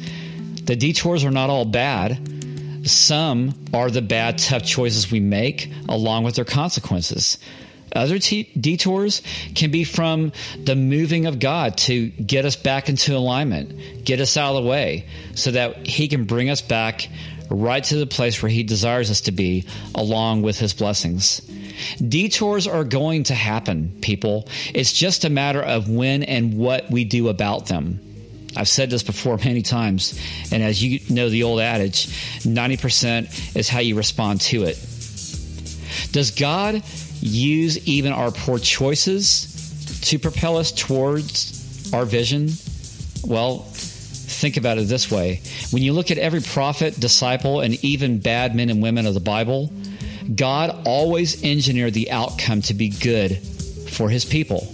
The 0.63 0.75
detours 0.75 1.23
are 1.23 1.31
not 1.31 1.49
all 1.49 1.65
bad. 1.65 2.87
Some 2.87 3.53
are 3.73 3.91
the 3.91 4.01
bad, 4.01 4.37
tough 4.37 4.63
choices 4.63 5.11
we 5.11 5.19
make, 5.19 5.71
along 5.87 6.23
with 6.23 6.35
their 6.35 6.45
consequences. 6.45 7.37
Other 7.95 8.19
detours 8.19 9.21
can 9.55 9.71
be 9.71 9.83
from 9.83 10.31
the 10.63 10.75
moving 10.75 11.25
of 11.25 11.39
God 11.39 11.77
to 11.79 12.09
get 12.09 12.45
us 12.45 12.55
back 12.55 12.89
into 12.89 13.15
alignment, 13.15 14.05
get 14.05 14.19
us 14.19 14.37
out 14.37 14.55
of 14.55 14.63
the 14.63 14.69
way, 14.69 15.05
so 15.35 15.51
that 15.51 15.87
He 15.87 16.07
can 16.07 16.25
bring 16.25 16.49
us 16.49 16.61
back 16.61 17.07
right 17.49 17.83
to 17.83 17.97
the 17.97 18.07
place 18.07 18.41
where 18.41 18.49
He 18.49 18.63
desires 18.63 19.09
us 19.09 19.21
to 19.21 19.31
be, 19.31 19.65
along 19.95 20.43
with 20.43 20.59
His 20.59 20.73
blessings. 20.73 21.41
Detours 21.97 22.67
are 22.67 22.83
going 22.83 23.23
to 23.23 23.35
happen, 23.35 23.97
people. 24.01 24.47
It's 24.73 24.93
just 24.93 25.25
a 25.25 25.29
matter 25.29 25.61
of 25.61 25.89
when 25.89 26.23
and 26.23 26.57
what 26.57 26.91
we 26.91 27.05
do 27.05 27.29
about 27.29 27.67
them. 27.67 27.99
I've 28.55 28.67
said 28.67 28.89
this 28.89 29.03
before 29.03 29.37
many 29.43 29.61
times, 29.61 30.19
and 30.51 30.61
as 30.63 30.83
you 30.83 30.99
know 31.09 31.29
the 31.29 31.43
old 31.43 31.59
adage, 31.59 32.07
90% 32.43 33.55
is 33.55 33.69
how 33.69 33.79
you 33.79 33.95
respond 33.95 34.41
to 34.41 34.63
it. 34.63 34.77
Does 36.11 36.31
God 36.31 36.83
use 37.21 37.87
even 37.87 38.13
our 38.13 38.31
poor 38.31 38.59
choices 38.59 40.01
to 40.09 40.19
propel 40.19 40.57
us 40.57 40.71
towards 40.71 41.91
our 41.93 42.05
vision? 42.05 42.49
Well, 43.25 43.59
think 43.59 44.57
about 44.57 44.77
it 44.77 44.87
this 44.87 45.11
way. 45.11 45.41
When 45.71 45.83
you 45.83 45.93
look 45.93 46.11
at 46.11 46.17
every 46.17 46.41
prophet, 46.41 46.99
disciple, 46.99 47.61
and 47.61 47.83
even 47.83 48.19
bad 48.19 48.55
men 48.55 48.69
and 48.69 48.81
women 48.81 49.05
of 49.05 49.13
the 49.13 49.19
Bible, 49.19 49.71
God 50.33 50.83
always 50.85 51.43
engineered 51.43 51.93
the 51.93 52.11
outcome 52.11 52.61
to 52.63 52.73
be 52.73 52.89
good 52.89 53.37
for 53.89 54.09
his 54.09 54.25
people. 54.25 54.67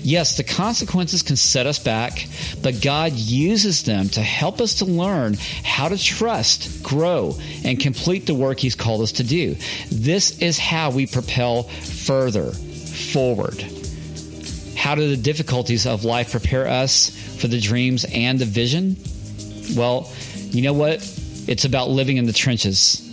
Yes, 0.00 0.36
the 0.36 0.44
consequences 0.44 1.22
can 1.22 1.36
set 1.36 1.66
us 1.66 1.78
back, 1.78 2.26
but 2.62 2.80
God 2.80 3.12
uses 3.12 3.82
them 3.82 4.08
to 4.10 4.22
help 4.22 4.60
us 4.60 4.74
to 4.74 4.84
learn 4.84 5.36
how 5.64 5.88
to 5.88 5.98
trust, 5.98 6.82
grow, 6.82 7.36
and 7.64 7.78
complete 7.80 8.26
the 8.26 8.34
work 8.34 8.58
He's 8.58 8.74
called 8.74 9.02
us 9.02 9.12
to 9.12 9.24
do. 9.24 9.56
This 9.90 10.40
is 10.40 10.58
how 10.58 10.90
we 10.90 11.06
propel 11.06 11.64
further 11.64 12.52
forward. 12.52 13.60
How 14.76 14.94
do 14.94 15.08
the 15.08 15.16
difficulties 15.16 15.86
of 15.86 16.04
life 16.04 16.30
prepare 16.30 16.68
us 16.68 17.10
for 17.40 17.48
the 17.48 17.60
dreams 17.60 18.04
and 18.12 18.38
the 18.38 18.44
vision? 18.44 18.96
Well, 19.76 20.10
you 20.50 20.62
know 20.62 20.72
what? 20.72 21.00
It's 21.46 21.64
about 21.64 21.90
living 21.90 22.16
in 22.16 22.26
the 22.26 22.32
trenches. 22.32 23.04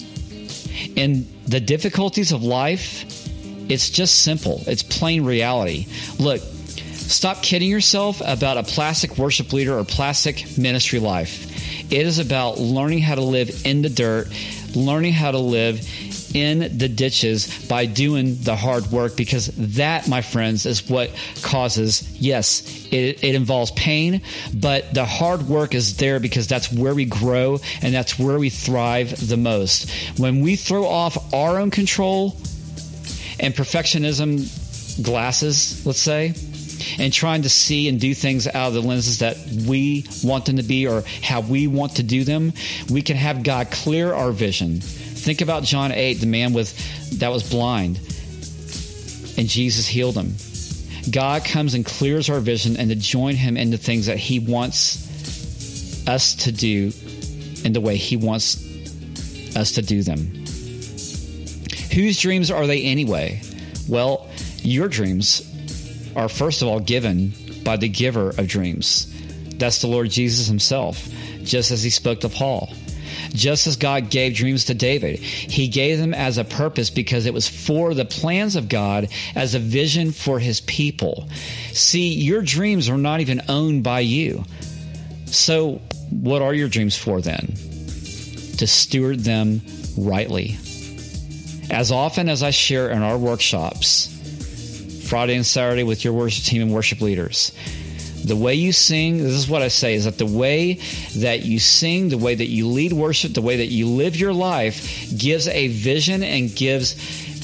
In 0.96 1.28
the 1.48 1.60
difficulties 1.60 2.32
of 2.32 2.44
life, 2.44 3.06
it's 3.70 3.90
just 3.90 4.22
simple. 4.22 4.62
It's 4.68 4.84
plain 4.84 5.26
reality. 5.26 5.88
Look, 6.20 6.42
Stop 7.08 7.44
kidding 7.44 7.70
yourself 7.70 8.22
about 8.26 8.58
a 8.58 8.64
plastic 8.64 9.18
worship 9.18 9.54
leader 9.54 9.78
or 9.78 9.84
plastic 9.86 10.58
ministry 10.58 11.00
life. 11.00 11.92
It 11.92 12.06
is 12.06 12.18
about 12.18 12.58
learning 12.58 13.00
how 13.00 13.16
to 13.16 13.22
live 13.22 13.64
in 13.64 13.84
the 13.84 13.90
dirt, 13.90 14.28
learning 14.76 15.14
how 15.14 15.30
to 15.30 15.38
live 15.38 15.88
in 16.36 16.78
the 16.78 16.90
ditches 16.90 17.68
by 17.68 17.86
doing 17.86 18.36
the 18.42 18.56
hard 18.56 18.88
work 18.88 19.16
because 19.16 19.48
that, 19.78 20.08
my 20.08 20.22
friends, 20.22 20.66
is 20.66 20.90
what 20.90 21.12
causes, 21.44 22.20
yes, 22.20 22.88
it, 22.92 23.24
it, 23.24 23.36
involves 23.36 23.72
pain, 23.72 24.22
but 24.54 24.94
the 24.94 25.06
hard 25.06 25.44
work 25.44 25.76
is 25.76 25.96
there 25.98 26.20
because 26.20 26.48
that's 26.48 26.74
where 26.74 26.94
we 26.94 27.06
grow 27.06 27.60
and 27.82 27.94
that's 27.94 28.20
where 28.20 28.40
we 28.40 28.50
thrive 28.50 29.28
the 29.30 29.38
most. 29.38 29.90
When 30.20 30.42
we 30.42 30.56
throw 30.56 30.86
off 30.88 31.34
our 31.34 31.60
own 31.60 31.72
control 31.72 32.36
and 33.40 33.54
perfectionism 33.54 35.04
glasses, 35.04 35.86
let's 35.86 36.00
say, 36.00 36.34
and 37.00 37.12
trying 37.12 37.44
to 37.44 37.50
see 37.50 37.88
and 37.88 38.00
do 38.00 38.14
things 38.14 38.48
out 38.48 38.68
of 38.68 38.74
the 38.74 38.82
lenses 38.82 39.20
that 39.20 39.38
we 39.68 40.06
want 40.24 40.46
them 40.46 40.58
to 40.58 40.64
be 40.64 40.88
or 40.88 41.04
how 41.22 41.42
we 41.42 41.68
want 41.68 41.98
to 41.98 42.04
do 42.04 42.24
them, 42.24 42.54
we 42.90 43.02
can 43.02 43.18
have 43.18 43.44
God 43.44 43.72
clear 43.72 44.14
our 44.14 44.32
vision. 44.32 44.80
Think 44.80 45.42
about 45.42 45.64
John 45.64 45.92
8, 45.92 46.16
the 46.16 46.28
man 46.28 46.54
with 46.54 47.20
that 47.20 47.30
was 47.30 47.50
blind, 47.50 47.98
and 49.38 49.48
Jesus 49.48 49.88
healed 49.88 50.16
him. 50.16 50.36
God 51.12 51.46
comes 51.46 51.74
and 51.74 51.86
clears 51.86 52.30
our 52.30 52.40
vision 52.40 52.78
and 52.78 52.90
to 52.90 52.96
join 52.96 53.36
him 53.36 53.58
in 53.58 53.70
the 53.70 53.78
things 53.78 54.08
that 54.08 54.18
he 54.18 54.40
wants 54.40 56.08
us 56.08 56.36
to 56.36 56.52
do 56.52 56.92
in 57.64 57.74
the 57.74 57.82
way 57.82 57.96
he 57.96 58.18
wants 58.18 58.58
us 59.56 59.74
to 59.74 59.82
do 59.82 60.04
them. 60.04 60.20
Whose 61.94 62.20
dreams 62.20 62.52
are 62.52 62.68
they 62.68 62.84
anyway? 62.84 63.42
Well, 63.88 64.30
your 64.62 64.88
dreams 64.88 65.55
are 66.16 66.30
first 66.30 66.62
of 66.62 66.68
all 66.68 66.80
given 66.80 67.34
by 67.64 67.78
the 67.78 67.90
giver 67.90 68.30
of 68.30 68.48
dreams. 68.48 69.12
That's 69.58 69.82
the 69.82 69.88
Lord 69.88 70.10
Jesus 70.10 70.48
himself, 70.48 71.08
just 71.44 71.72
as 71.72 71.84
he 71.84 71.90
spoke 71.90 72.22
to 72.22 72.30
Paul. 72.30 72.70
Just 73.30 73.68
as 73.68 73.76
God 73.76 74.10
gave 74.10 74.36
dreams 74.36 74.66
to 74.66 74.74
David, 74.74 75.20
he 75.20 75.68
gave 75.68 75.98
them 75.98 76.14
as 76.14 76.38
a 76.38 76.44
purpose 76.44 76.90
because 76.90 77.26
it 77.26 77.34
was 77.34 77.48
for 77.48 77.94
the 77.94 78.06
plans 78.06 78.56
of 78.56 78.70
God 78.70 79.10
as 79.36 79.56
a 79.56 79.60
vision 79.60 80.12
for 80.12 80.40
his 80.40 80.62
people. 80.62 81.30
See, 81.72 82.14
your 82.14 82.42
dreams 82.42 82.90
are 82.90 82.98
not 82.98 83.22
even 83.22 83.42
owned 83.50 83.84
by 83.84 84.02
you. 84.02 84.44
So, 85.26 85.82
what 86.10 86.42
are 86.42 86.54
your 86.54 86.70
dreams 86.70 86.98
for 86.98 87.22
then? 87.22 87.54
To 88.58 88.68
steward 88.68 89.20
them 89.20 89.62
rightly. 89.98 90.58
As 91.70 91.92
often 91.92 92.30
as 92.30 92.44
I 92.44 92.52
share 92.52 92.90
in 92.90 93.02
our 93.02 93.18
workshops, 93.18 94.15
Friday 95.06 95.36
and 95.36 95.46
Saturday 95.46 95.84
with 95.84 96.04
your 96.04 96.14
worship 96.14 96.44
team 96.44 96.62
and 96.62 96.74
worship 96.74 97.02
leaders. 97.02 97.52
The 98.26 98.36
way 98.36 98.56
you 98.56 98.72
sing, 98.72 99.20
this 99.20 99.34
is 99.34 99.48
what 99.48 99.62
I 99.62 99.68
say, 99.68 99.94
is 99.94 100.06
that 100.06 100.18
the 100.18 100.26
way 100.26 100.80
that 101.18 101.46
you 101.46 101.60
sing, 101.60 102.10
the 102.10 102.18
way 102.18 102.34
that 102.34 102.48
you 102.48 102.68
lead 102.68 102.92
worship, 102.92 103.36
the 103.36 103.42
way 103.42 103.58
that 103.58 103.68
you 103.68 103.88
live 103.88 104.16
your 104.16 104.34
life 104.34 105.14
gives 105.16 105.48
a 105.48 105.68
vision 105.68 106.24
and 106.24 106.54
gives 106.56 106.96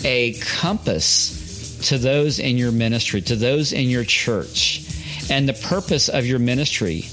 a 0.03 0.33
compass 0.39 1.87
to 1.89 1.99
those 1.99 2.39
in 2.39 2.57
your 2.57 2.71
ministry, 2.71 3.21
to 3.21 3.35
those 3.35 3.73
in 3.73 3.89
your 3.89 4.03
church. 4.03 4.81
And 5.29 5.47
the 5.47 5.53
purpose 5.53 6.09
of 6.09 6.25
your 6.25 6.39
ministry 6.39 7.05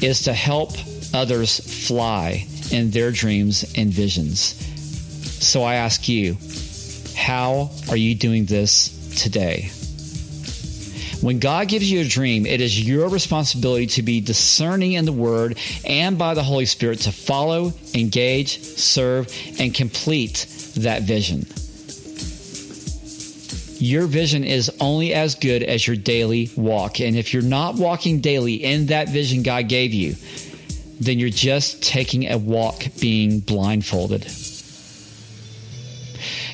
is 0.00 0.22
to 0.22 0.32
help 0.32 0.70
others 1.12 1.58
fly 1.88 2.46
in 2.70 2.92
their 2.92 3.10
dreams 3.10 3.64
and 3.76 3.90
visions. 3.90 4.54
So 5.44 5.64
I 5.64 5.74
ask 5.74 6.08
you, 6.08 6.36
how 7.16 7.70
are 7.90 7.96
you 7.96 8.14
doing 8.14 8.46
this 8.46 9.01
today. 9.16 9.70
When 11.22 11.38
God 11.38 11.68
gives 11.68 11.88
you 11.88 12.00
a 12.00 12.04
dream, 12.04 12.46
it 12.46 12.60
is 12.60 12.80
your 12.80 13.08
responsibility 13.08 13.86
to 13.86 14.02
be 14.02 14.20
discerning 14.20 14.94
in 14.94 15.04
the 15.04 15.12
Word 15.12 15.56
and 15.84 16.18
by 16.18 16.34
the 16.34 16.42
Holy 16.42 16.66
Spirit 16.66 17.00
to 17.00 17.12
follow, 17.12 17.72
engage, 17.94 18.60
serve, 18.60 19.32
and 19.60 19.72
complete 19.72 20.46
that 20.78 21.02
vision. 21.02 21.46
Your 23.78 24.06
vision 24.06 24.42
is 24.42 24.70
only 24.80 25.14
as 25.14 25.36
good 25.36 25.62
as 25.62 25.86
your 25.86 25.96
daily 25.96 26.50
walk. 26.56 27.00
And 27.00 27.16
if 27.16 27.32
you're 27.32 27.42
not 27.42 27.76
walking 27.76 28.20
daily 28.20 28.54
in 28.54 28.86
that 28.86 29.08
vision 29.08 29.44
God 29.44 29.68
gave 29.68 29.92
you, 29.92 30.16
then 31.00 31.18
you're 31.18 31.30
just 31.30 31.82
taking 31.82 32.30
a 32.30 32.38
walk 32.38 32.82
being 33.00 33.40
blindfolded. 33.40 34.24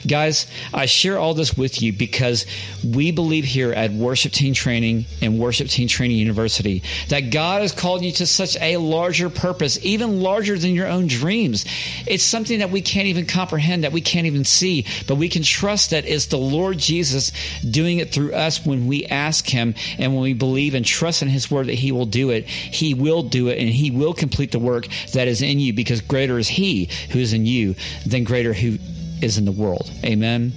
Guys, 0.09 0.47
I 0.73 0.87
share 0.87 1.19
all 1.19 1.35
this 1.35 1.57
with 1.57 1.83
you 1.83 1.93
because 1.93 2.47
we 2.83 3.11
believe 3.13 3.45
here 3.45 3.73
at 3.73 3.93
Worship 3.93 4.33
Team 4.33 4.55
Training 4.55 5.05
and 5.21 5.39
Worship 5.39 5.69
Team 5.69 5.87
Training 5.87 6.17
University 6.17 6.83
that 7.09 7.31
God 7.31 7.61
has 7.61 7.73
called 7.73 8.03
you 8.03 8.13
to 8.13 8.27
such 8.27 8.57
a 8.57 8.79
larger 8.79 9.29
purpose, 9.29 9.79
even 9.83 10.21
larger 10.21 10.57
than 10.59 10.75
your 10.75 10.87
own 10.87 11.09
dreams. 11.09 11.67
It's 12.07 12.25
something 12.25 12.61
that 12.61 12.71
we 12.71 12.81
can't 12.81 13.09
even 13.09 13.27
comprehend, 13.27 13.85
that 13.85 13.93
we 13.93 14.01
can't 14.01 14.27
even 14.27 14.45
see, 14.45 14.87
but 15.07 15.17
we 15.17 15.29
can 15.29 15.43
trust 15.43 15.91
that 15.91 16.07
it's 16.07 16.27
the 16.27 16.39
Lord 16.39 16.79
Jesus 16.79 17.33
doing 17.71 17.99
it 17.99 18.11
through 18.11 18.33
us 18.33 18.65
when 18.65 18.87
we 18.87 19.05
ask 19.05 19.47
Him 19.47 19.75
and 19.99 20.15
when 20.15 20.23
we 20.23 20.33
believe 20.33 20.75
and 20.75 20.87
trust 20.87 21.21
in 21.21 21.29
His 21.29 21.51
Word 21.51 21.67
that 21.67 21.75
He 21.75 21.93
will 21.93 22.07
do 22.07 22.31
it. 22.31 22.47
He 22.47 22.95
will 22.95 23.23
do 23.23 23.49
it 23.49 23.59
and 23.59 23.69
He 23.69 23.91
will 23.91 24.15
complete 24.15 24.53
the 24.53 24.59
work 24.59 24.89
that 25.13 25.29
is 25.29 25.43
in 25.43 25.61
you 25.61 25.75
because 25.75 26.01
greater 26.01 26.39
is 26.39 26.49
He 26.49 26.89
who 27.11 27.19
is 27.19 27.35
in 27.35 27.45
you 27.45 27.75
than 28.07 28.25
greater 28.25 28.55
who 28.55 28.79
is 29.23 29.39
in 29.39 29.45
the 29.45 29.53
world. 29.53 29.91
Amen. 30.05 30.53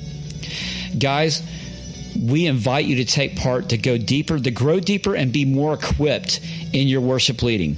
Guys, 0.97 1.41
we 2.19 2.45
invite 2.45 2.85
you 2.85 2.97
to 2.97 3.05
take 3.05 3.37
part 3.37 3.69
to 3.69 3.77
go 3.77 3.97
deeper, 3.97 4.37
to 4.37 4.51
grow 4.51 4.79
deeper, 4.79 5.15
and 5.15 5.31
be 5.31 5.45
more 5.45 5.73
equipped 5.73 6.39
in 6.73 6.87
your 6.87 7.01
worship 7.01 7.41
leading. 7.41 7.77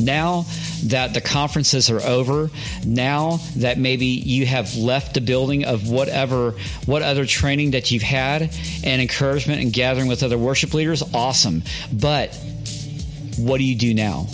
Now 0.00 0.46
that 0.84 1.12
the 1.12 1.20
conferences 1.20 1.90
are 1.90 2.00
over, 2.00 2.50
now 2.86 3.38
that 3.56 3.76
maybe 3.78 4.06
you 4.06 4.46
have 4.46 4.74
left 4.76 5.14
the 5.14 5.20
building 5.20 5.64
of 5.64 5.90
whatever, 5.90 6.52
what 6.86 7.02
other 7.02 7.26
training 7.26 7.72
that 7.72 7.90
you've 7.90 8.02
had 8.02 8.42
and 8.84 9.02
encouragement 9.02 9.60
and 9.60 9.72
gathering 9.72 10.08
with 10.08 10.22
other 10.22 10.38
worship 10.38 10.72
leaders, 10.72 11.02
awesome. 11.12 11.62
But 11.92 12.34
what 13.36 13.58
do 13.58 13.64
you 13.64 13.76
do 13.76 13.92
now? 13.92 14.26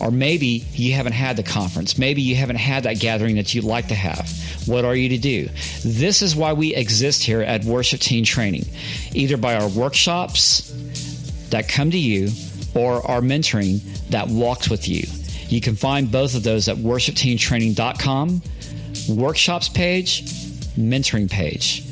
Or 0.00 0.10
maybe 0.10 0.66
you 0.72 0.92
haven't 0.92 1.14
had 1.14 1.36
the 1.36 1.42
conference. 1.42 1.96
Maybe 1.96 2.22
you 2.22 2.36
haven't 2.36 2.56
had 2.56 2.84
that 2.84 2.98
gathering 2.98 3.36
that 3.36 3.54
you'd 3.54 3.64
like 3.64 3.88
to 3.88 3.94
have. 3.94 4.30
What 4.66 4.84
are 4.84 4.94
you 4.94 5.08
to 5.10 5.18
do? 5.18 5.48
This 5.84 6.22
is 6.22 6.36
why 6.36 6.52
we 6.52 6.74
exist 6.74 7.22
here 7.22 7.40
at 7.40 7.64
Worship 7.64 8.00
Team 8.00 8.24
Training, 8.24 8.66
either 9.12 9.36
by 9.36 9.54
our 9.56 9.68
workshops 9.68 10.72
that 11.50 11.68
come 11.68 11.90
to 11.90 11.98
you 11.98 12.30
or 12.74 13.06
our 13.10 13.20
mentoring 13.20 13.80
that 14.10 14.28
walks 14.28 14.68
with 14.68 14.88
you. 14.88 15.06
You 15.48 15.60
can 15.60 15.76
find 15.76 16.10
both 16.10 16.34
of 16.34 16.42
those 16.42 16.68
at 16.68 16.76
worshipteamtraining.com, 16.76 18.42
workshops 19.08 19.68
page, 19.68 20.24
mentoring 20.76 21.30
page. 21.30 21.84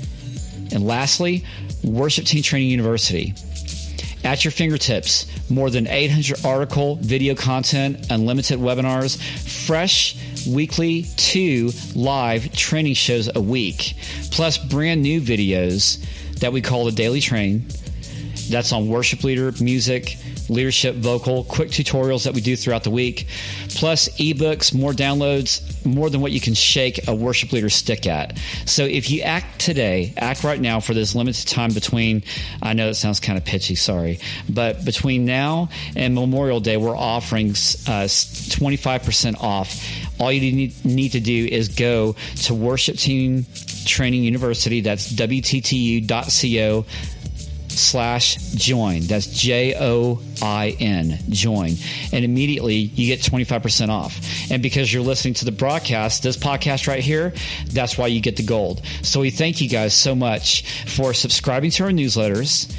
And 0.72 0.86
lastly, 0.86 1.44
Worship 1.84 2.24
Team 2.24 2.42
Training 2.42 2.70
University. 2.70 3.34
At 4.24 4.42
your 4.42 4.52
fingertips, 4.52 5.26
more 5.50 5.68
than 5.68 5.86
800 5.86 6.46
article, 6.46 6.96
video 6.96 7.34
content, 7.34 8.06
unlimited 8.10 8.58
webinars, 8.58 9.20
fresh 9.66 10.16
weekly 10.46 11.04
two 11.16 11.72
live 11.94 12.50
training 12.52 12.94
shows 12.94 13.28
a 13.34 13.40
week, 13.40 13.94
plus 14.30 14.56
brand 14.56 15.02
new 15.02 15.20
videos 15.20 16.02
that 16.40 16.54
we 16.54 16.62
call 16.62 16.86
the 16.86 16.92
Daily 16.92 17.20
Train. 17.20 17.66
That's 18.50 18.72
on 18.72 18.88
worship 18.88 19.24
leader, 19.24 19.52
music, 19.60 20.16
leadership, 20.48 20.96
vocal, 20.96 21.44
quick 21.44 21.70
tutorials 21.70 22.24
that 22.24 22.34
we 22.34 22.40
do 22.40 22.56
throughout 22.56 22.84
the 22.84 22.90
week, 22.90 23.26
plus 23.70 24.08
ebooks, 24.18 24.74
more 24.74 24.92
downloads, 24.92 25.84
more 25.84 26.10
than 26.10 26.20
what 26.20 26.32
you 26.32 26.40
can 26.40 26.54
shake 26.54 27.08
a 27.08 27.14
worship 27.14 27.52
leader 27.52 27.70
stick 27.70 28.06
at. 28.06 28.38
So 28.66 28.84
if 28.84 29.10
you 29.10 29.22
act 29.22 29.60
today, 29.60 30.12
act 30.16 30.44
right 30.44 30.60
now 30.60 30.80
for 30.80 30.94
this 30.94 31.14
limited 31.14 31.48
time 31.48 31.72
between, 31.72 32.22
I 32.62 32.74
know 32.74 32.88
it 32.88 32.94
sounds 32.94 33.20
kind 33.20 33.38
of 33.38 33.44
pitchy, 33.44 33.74
sorry, 33.74 34.20
but 34.48 34.84
between 34.84 35.24
now 35.24 35.70
and 35.96 36.14
Memorial 36.14 36.60
Day, 36.60 36.76
we're 36.76 36.96
offering 36.96 37.50
uh, 37.50 38.06
25% 38.06 39.40
off. 39.42 39.84
All 40.20 40.30
you 40.30 40.40
need, 40.40 40.84
need 40.84 41.12
to 41.12 41.20
do 41.20 41.46
is 41.50 41.68
go 41.68 42.14
to 42.44 42.54
Worship 42.54 42.96
Team 42.96 43.46
Training 43.84 44.24
University. 44.24 44.80
That's 44.80 45.12
WTTU.co 45.12 46.84
slash 47.78 48.36
join. 48.54 49.02
That's 49.02 49.26
J 49.26 49.74
O 49.78 50.20
I 50.42 50.76
N, 50.80 51.18
join. 51.28 51.74
And 52.12 52.24
immediately 52.24 52.76
you 52.76 53.06
get 53.06 53.20
25% 53.20 53.88
off. 53.88 54.20
And 54.50 54.62
because 54.62 54.92
you're 54.92 55.02
listening 55.02 55.34
to 55.34 55.44
the 55.44 55.52
broadcast, 55.52 56.22
this 56.22 56.36
podcast 56.36 56.88
right 56.88 57.02
here, 57.02 57.32
that's 57.66 57.98
why 57.98 58.06
you 58.08 58.20
get 58.20 58.36
the 58.36 58.42
gold. 58.42 58.84
So 59.02 59.20
we 59.20 59.30
thank 59.30 59.60
you 59.60 59.68
guys 59.68 59.94
so 59.94 60.14
much 60.14 60.66
for 60.86 61.14
subscribing 61.14 61.70
to 61.72 61.84
our 61.84 61.90
newsletters, 61.90 62.74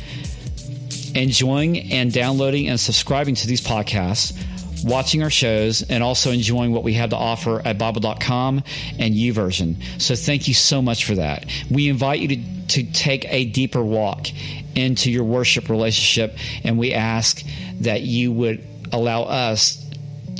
enjoying 1.15 1.91
and 1.91 2.11
downloading 2.11 2.67
and 2.67 2.79
subscribing 2.79 3.35
to 3.35 3.47
these 3.47 3.61
podcasts 3.61 4.37
watching 4.86 5.24
our 5.24 5.30
shows 5.30 5.82
and 5.82 6.04
also 6.04 6.32
enjoying 6.32 6.72
what 6.72 6.84
we 6.84 6.94
have 6.94 7.10
to 7.10 7.15
offer 7.15 7.62
at 7.65 7.77
Bible.com 7.77 8.63
and 9.00 9.15
YouVersion. 9.15 10.01
So 10.01 10.15
thank 10.15 10.48
you 10.48 10.54
so 10.54 10.82
much 10.82 11.06
for 11.06 11.15
that. 11.15 11.46
We 11.72 11.89
invite 11.89 12.20
you 12.20 12.27
to, 12.27 12.68
to 12.68 12.84
take 12.94 13.25
a 13.27 13.46
deeper 13.46 13.84
walk 13.84 14.27
into 14.75 15.12
your 15.12 15.24
worship 15.24 15.70
relationship, 15.70 16.38
and 16.63 16.77
we 16.77 16.94
ask 16.94 17.44
that 17.82 18.04
you 18.04 18.32
would 18.32 18.63
allow 18.92 19.24
us 19.24 19.84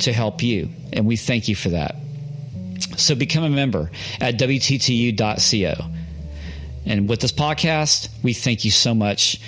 to 0.00 0.12
help 0.12 0.42
you. 0.42 0.68
And 0.92 1.06
we 1.06 1.16
thank 1.16 1.48
you 1.48 1.56
for 1.56 1.70
that. 1.70 1.96
So 2.96 3.14
become 3.14 3.44
a 3.44 3.50
member 3.50 3.90
at 4.20 4.38
WTTU.co. 4.38 5.84
And 6.84 7.08
with 7.08 7.20
this 7.20 7.32
podcast, 7.32 8.08
we 8.22 8.32
thank 8.32 8.64
you 8.64 8.70
so 8.70 8.94
much 8.94 9.40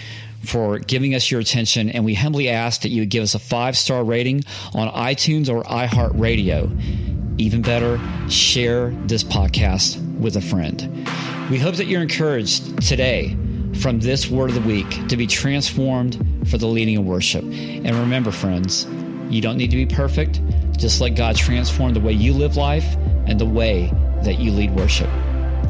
for 0.44 0.79
giving 0.79 1.14
us 1.14 1.31
your 1.31 1.40
attention, 1.40 1.90
and 1.90 2.05
we 2.05 2.14
humbly 2.14 2.48
ask 2.48 2.83
that 2.83 2.90
you 2.90 3.03
would 3.03 3.11
give 3.11 3.22
us 3.22 3.35
a 3.35 3.38
five 3.38 3.77
star 3.77 4.05
rating 4.05 4.44
on 4.74 4.88
iTunes 4.88 5.48
or 5.48 5.62
iHeartRadio. 5.64 7.38
Even 7.40 7.62
better, 7.62 8.01
share 8.29 8.90
this 9.07 9.22
podcast 9.22 10.03
with 10.18 10.37
a 10.37 10.40
friend. 10.40 11.09
We 11.51 11.59
hope 11.59 11.77
that 11.77 11.87
you're 11.87 12.03
encouraged 12.03 12.83
today 12.83 13.37
from 13.81 14.01
this 14.01 14.29
word 14.29 14.51
of 14.51 14.55
the 14.57 14.68
week 14.68 15.09
to 15.09 15.16
be 15.16 15.27
transformed 15.27 16.16
for 16.48 16.59
the 16.59 16.66
leading 16.66 16.96
of 16.96 17.05
worship. 17.05 17.44
And 17.44 17.94
remember, 17.94 18.31
friends, 18.33 18.87
you 19.31 19.40
don't 19.40 19.57
need 19.57 19.70
to 19.70 19.77
be 19.77 19.87
perfect. 19.87 20.40
Just 20.77 21.01
let 21.01 21.11
God 21.11 21.37
transform 21.37 21.94
the 21.94 22.01
way 22.01 22.12
you 22.12 22.33
live 22.33 22.57
life 22.57 22.96
and 23.27 23.38
the 23.38 23.46
way 23.46 23.92
that 24.24 24.38
you 24.38 24.53
lead 24.53 24.74
worship. 24.74 25.09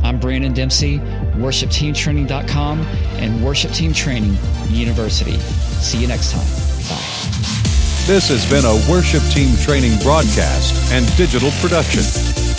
I'm 0.02 0.18
Brandon 0.18 0.52
Dempsey, 0.52 0.98
worshipteamtraining.com 1.36 2.80
and 3.18 3.44
Worship 3.44 3.72
Team 3.72 3.92
Training 3.92 4.36
University. 4.68 5.38
See 5.80 5.98
you 5.98 6.06
next 6.06 6.32
time. 6.32 6.46
Bye. 6.88 7.28
This 8.08 8.32
has 8.32 8.48
been 8.48 8.64
a 8.64 8.72
Worship 8.90 9.22
Team 9.34 9.54
Training 9.58 9.98
broadcast 10.00 10.92
and 10.92 11.04
digital 11.16 11.50
production 11.60 12.00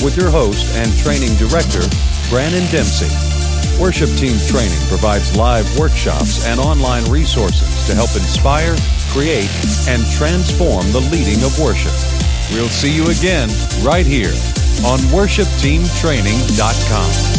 with 0.05 0.15
your 0.15 0.29
host 0.29 0.77
and 0.77 0.93
training 0.99 1.33
director, 1.41 1.81
Brandon 2.29 2.63
Dempsey. 2.69 3.09
Worship 3.81 4.13
Team 4.19 4.37
Training 4.45 4.77
provides 4.87 5.35
live 5.35 5.65
workshops 5.79 6.45
and 6.45 6.59
online 6.59 7.03
resources 7.09 7.87
to 7.87 7.95
help 7.95 8.13
inspire, 8.15 8.75
create, 9.09 9.49
and 9.87 10.05
transform 10.13 10.91
the 10.91 11.01
leading 11.09 11.41
of 11.43 11.57
worship. 11.57 11.97
We'll 12.53 12.69
see 12.69 12.93
you 12.93 13.09
again 13.09 13.49
right 13.81 14.05
here 14.05 14.35
on 14.85 14.99
worshipteamtraining.com. 15.11 17.38